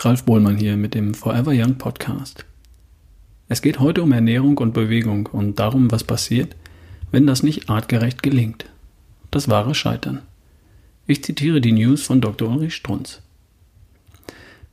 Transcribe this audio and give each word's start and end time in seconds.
Ralf 0.00 0.24
Bohlmann 0.24 0.58
hier 0.58 0.76
mit 0.76 0.92
dem 0.92 1.14
Forever 1.14 1.52
Young 1.54 1.76
Podcast. 1.78 2.44
Es 3.48 3.62
geht 3.62 3.80
heute 3.80 4.02
um 4.02 4.12
Ernährung 4.12 4.58
und 4.58 4.74
Bewegung 4.74 5.30
und 5.32 5.58
darum, 5.58 5.90
was 5.90 6.04
passiert, 6.04 6.54
wenn 7.10 7.26
das 7.26 7.42
nicht 7.42 7.70
artgerecht 7.70 8.22
gelingt. 8.22 8.66
Das 9.30 9.48
wahre 9.48 9.74
Scheitern. 9.74 10.20
Ich 11.06 11.24
zitiere 11.24 11.62
die 11.62 11.72
News 11.72 12.02
von 12.02 12.20
Dr. 12.20 12.50
Ulrich 12.50 12.74
Strunz. 12.74 13.22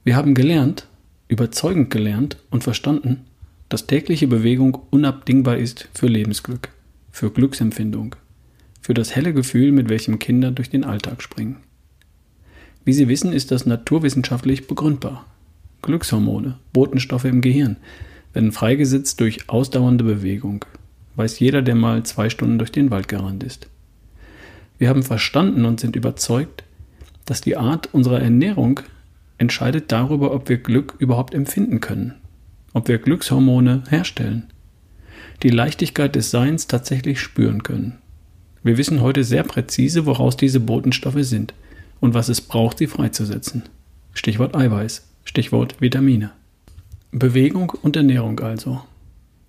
Wir 0.03 0.17
haben 0.17 0.33
gelernt, 0.33 0.85
überzeugend 1.29 1.89
gelernt 1.89 2.35
und 2.49 2.65
verstanden, 2.65 3.21
dass 3.69 3.87
tägliche 3.87 4.27
Bewegung 4.27 4.79
unabdingbar 4.89 5.55
ist 5.55 5.87
für 5.93 6.07
Lebensglück, 6.07 6.69
für 7.09 7.31
Glücksempfindung, 7.31 8.17
für 8.81 8.93
das 8.93 9.15
helle 9.15 9.33
Gefühl, 9.33 9.71
mit 9.71 9.87
welchem 9.87 10.19
Kinder 10.19 10.51
durch 10.51 10.69
den 10.69 10.83
Alltag 10.83 11.23
springen. 11.23 11.57
Wie 12.83 12.93
Sie 12.93 13.07
wissen, 13.07 13.31
ist 13.31 13.51
das 13.51 13.65
naturwissenschaftlich 13.65 14.67
begründbar. 14.67 15.25
Glückshormone, 15.83 16.57
Botenstoffe 16.73 17.25
im 17.25 17.41
Gehirn, 17.41 17.77
werden 18.33 18.51
freigesetzt 18.51 19.19
durch 19.19 19.49
ausdauernde 19.49 20.03
Bewegung. 20.03 20.65
Weiß 21.15 21.39
jeder, 21.39 21.61
der 21.61 21.75
mal 21.75 22.03
zwei 22.03 22.29
Stunden 22.29 22.57
durch 22.57 22.71
den 22.71 22.89
Wald 22.89 23.07
gerannt 23.07 23.43
ist. 23.43 23.67
Wir 24.79 24.89
haben 24.89 25.03
verstanden 25.03 25.65
und 25.65 25.79
sind 25.79 25.95
überzeugt, 25.95 26.63
dass 27.25 27.41
die 27.41 27.55
Art 27.55 27.93
unserer 27.93 28.19
Ernährung 28.19 28.79
entscheidet 29.37 29.91
darüber, 29.91 30.33
ob 30.33 30.49
wir 30.49 30.57
Glück 30.57 30.95
überhaupt 30.97 31.33
empfinden 31.35 31.81
können, 31.81 32.15
ob 32.73 32.87
wir 32.87 32.97
Glückshormone 32.97 33.83
herstellen, 33.89 34.47
die 35.43 35.49
Leichtigkeit 35.49 36.15
des 36.15 36.31
Seins 36.31 36.67
tatsächlich 36.67 37.19
spüren 37.19 37.61
können. 37.61 37.99
Wir 38.63 38.77
wissen 38.77 39.01
heute 39.01 39.23
sehr 39.23 39.43
präzise, 39.43 40.05
woraus 40.07 40.35
diese 40.35 40.59
Botenstoffe 40.59 41.23
sind– 41.23 41.53
und 42.01 42.13
was 42.13 42.27
es 42.27 42.41
braucht, 42.41 42.79
sie 42.79 42.87
freizusetzen. 42.87 43.63
Stichwort 44.13 44.55
Eiweiß, 44.55 45.07
Stichwort 45.23 45.79
Vitamine. 45.79 46.31
Bewegung 47.13 47.69
und 47.81 47.95
Ernährung 47.95 48.41
also. 48.41 48.81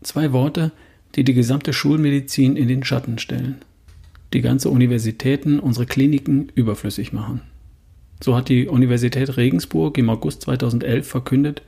Zwei 0.02 0.32
Worte, 0.32 0.70
die 1.16 1.24
die 1.24 1.34
gesamte 1.34 1.72
Schulmedizin 1.72 2.56
in 2.56 2.68
den 2.68 2.84
Schatten 2.84 3.18
stellen. 3.18 3.56
Die 4.32 4.40
ganze 4.40 4.70
Universitäten, 4.70 5.58
unsere 5.58 5.86
Kliniken 5.86 6.50
überflüssig 6.54 7.12
machen. 7.12 7.40
So 8.22 8.36
hat 8.36 8.48
die 8.48 8.68
Universität 8.68 9.36
Regensburg 9.36 9.98
im 9.98 10.08
August 10.10 10.42
2011 10.42 11.06
verkündet, 11.06 11.62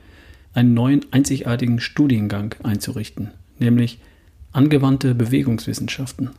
einen 0.53 0.73
neuen 0.73 1.01
einzigartigen 1.11 1.79
Studiengang 1.79 2.55
einzurichten, 2.63 3.31
nämlich 3.59 3.99
angewandte 4.53 5.15
Bewegungswissenschaften 5.15 6.29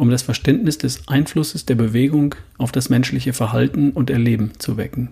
um 0.00 0.08
das 0.08 0.22
Verständnis 0.22 0.78
des 0.78 1.08
Einflusses 1.08 1.66
der 1.66 1.74
Bewegung 1.74 2.34
auf 2.56 2.72
das 2.72 2.88
menschliche 2.88 3.34
Verhalten 3.34 3.90
und 3.90 4.08
Erleben 4.08 4.52
zu 4.58 4.78
wecken. 4.78 5.10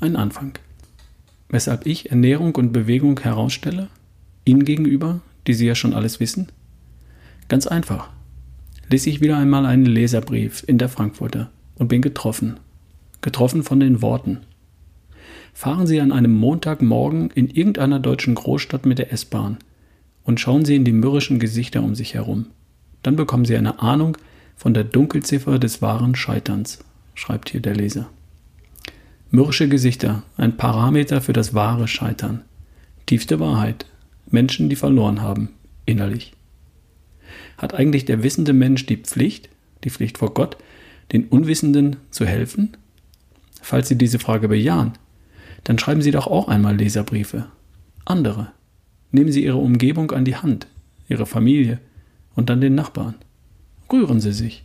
Ein 0.00 0.16
Anfang. 0.16 0.58
Weshalb 1.48 1.86
ich 1.86 2.10
Ernährung 2.10 2.56
und 2.56 2.72
Bewegung 2.72 3.20
herausstelle? 3.20 3.86
Ihnen 4.44 4.64
gegenüber, 4.64 5.20
die 5.46 5.54
Sie 5.54 5.64
ja 5.64 5.76
schon 5.76 5.94
alles 5.94 6.18
wissen? 6.18 6.48
Ganz 7.46 7.68
einfach. 7.68 8.08
Lese 8.90 9.10
ich 9.10 9.20
wieder 9.20 9.38
einmal 9.38 9.64
einen 9.64 9.86
Leserbrief 9.86 10.64
in 10.66 10.78
der 10.78 10.88
Frankfurter 10.88 11.52
und 11.76 11.86
bin 11.86 12.02
getroffen. 12.02 12.58
Getroffen 13.20 13.62
von 13.62 13.78
den 13.78 14.02
Worten. 14.02 14.38
Fahren 15.54 15.86
Sie 15.86 16.00
an 16.00 16.10
einem 16.10 16.34
Montagmorgen 16.34 17.30
in 17.30 17.48
irgendeiner 17.48 18.00
deutschen 18.00 18.34
Großstadt 18.34 18.86
mit 18.86 18.98
der 18.98 19.12
S-Bahn 19.12 19.58
und 20.24 20.40
schauen 20.40 20.64
Sie 20.64 20.74
in 20.74 20.84
die 20.84 20.90
mürrischen 20.90 21.38
Gesichter 21.38 21.84
um 21.84 21.94
sich 21.94 22.14
herum. 22.14 22.46
Dann 23.06 23.14
bekommen 23.14 23.44
Sie 23.44 23.56
eine 23.56 23.78
Ahnung 23.78 24.18
von 24.56 24.74
der 24.74 24.82
Dunkelziffer 24.82 25.60
des 25.60 25.80
wahren 25.80 26.16
Scheiterns, 26.16 26.80
schreibt 27.14 27.50
hier 27.50 27.60
der 27.60 27.76
Leser. 27.76 28.10
Mürrische 29.30 29.68
Gesichter, 29.68 30.24
ein 30.36 30.56
Parameter 30.56 31.20
für 31.20 31.32
das 31.32 31.54
wahre 31.54 31.86
Scheitern. 31.86 32.42
Tiefste 33.06 33.38
Wahrheit. 33.38 33.86
Menschen, 34.28 34.68
die 34.68 34.74
verloren 34.74 35.22
haben, 35.22 35.50
innerlich. 35.84 36.32
Hat 37.58 37.74
eigentlich 37.74 38.06
der 38.06 38.24
wissende 38.24 38.52
Mensch 38.52 38.86
die 38.86 38.96
Pflicht, 38.96 39.50
die 39.84 39.90
Pflicht 39.90 40.18
vor 40.18 40.34
Gott, 40.34 40.56
den 41.12 41.28
Unwissenden 41.28 41.98
zu 42.10 42.26
helfen? 42.26 42.76
Falls 43.62 43.86
Sie 43.86 43.96
diese 43.96 44.18
Frage 44.18 44.48
bejahen, 44.48 44.94
dann 45.62 45.78
schreiben 45.78 46.02
Sie 46.02 46.10
doch 46.10 46.26
auch 46.26 46.48
einmal 46.48 46.76
Leserbriefe. 46.76 47.46
Andere. 48.04 48.50
Nehmen 49.12 49.30
Sie 49.30 49.44
Ihre 49.44 49.58
Umgebung 49.58 50.10
an 50.10 50.24
die 50.24 50.34
Hand, 50.34 50.66
Ihre 51.08 51.26
Familie, 51.26 51.78
und 52.36 52.48
dann 52.48 52.60
den 52.60 52.74
Nachbarn. 52.74 53.16
Rühren 53.92 54.20
Sie 54.20 54.32
sich. 54.32 54.64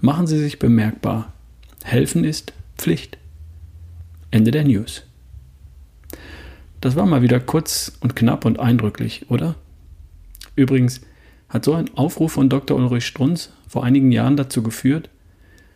Machen 0.00 0.26
Sie 0.26 0.38
sich 0.38 0.58
bemerkbar. 0.58 1.32
Helfen 1.82 2.24
ist 2.24 2.52
Pflicht. 2.76 3.16
Ende 4.30 4.50
der 4.50 4.64
News. 4.64 5.04
Das 6.80 6.96
war 6.96 7.06
mal 7.06 7.22
wieder 7.22 7.40
kurz 7.40 7.92
und 8.00 8.14
knapp 8.14 8.44
und 8.44 8.60
eindrücklich, 8.60 9.30
oder? 9.30 9.54
Übrigens 10.56 11.00
hat 11.48 11.64
so 11.64 11.72
ein 11.72 11.88
Aufruf 11.94 12.32
von 12.32 12.48
Dr. 12.48 12.76
Ulrich 12.76 13.06
Strunz 13.06 13.50
vor 13.68 13.84
einigen 13.84 14.12
Jahren 14.12 14.36
dazu 14.36 14.62
geführt, 14.62 15.08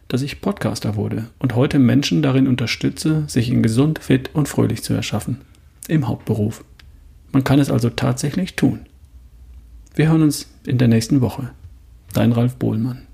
dass 0.09 0.22
ich 0.22 0.41
Podcaster 0.41 0.97
wurde 0.97 1.31
und 1.38 1.55
heute 1.55 1.78
Menschen 1.78 2.22
darin 2.22 2.49
unterstütze, 2.49 3.25
sich 3.28 3.50
in 3.50 3.62
gesund, 3.62 4.00
fit 4.00 4.31
und 4.34 4.49
fröhlich 4.49 4.82
zu 4.82 4.93
erschaffen. 4.93 5.43
Im 5.87 6.09
Hauptberuf. 6.09 6.65
Man 7.32 7.44
kann 7.44 7.60
es 7.60 7.70
also 7.70 7.91
tatsächlich 7.91 8.56
tun. 8.56 8.81
Wir 9.98 10.10
hören 10.10 10.22
uns 10.22 10.47
in 10.64 10.78
der 10.78 10.86
nächsten 10.86 11.20
Woche. 11.22 11.50
Dein 12.12 12.31
Ralf 12.31 12.54
Bohlmann. 12.54 13.07